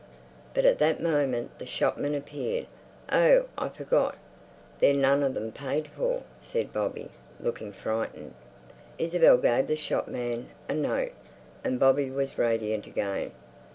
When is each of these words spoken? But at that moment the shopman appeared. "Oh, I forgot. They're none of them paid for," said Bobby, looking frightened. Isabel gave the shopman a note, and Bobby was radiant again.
But 0.55 0.65
at 0.65 0.79
that 0.79 0.99
moment 0.99 1.59
the 1.59 1.65
shopman 1.67 2.15
appeared. 2.15 2.65
"Oh, 3.11 3.45
I 3.55 3.69
forgot. 3.69 4.17
They're 4.79 4.95
none 4.95 5.21
of 5.21 5.35
them 5.35 5.51
paid 5.51 5.85
for," 5.89 6.23
said 6.41 6.73
Bobby, 6.73 7.11
looking 7.39 7.71
frightened. 7.71 8.33
Isabel 8.97 9.37
gave 9.37 9.67
the 9.67 9.75
shopman 9.75 10.49
a 10.67 10.73
note, 10.73 11.11
and 11.63 11.79
Bobby 11.79 12.09
was 12.09 12.39
radiant 12.39 12.87
again. 12.87 13.29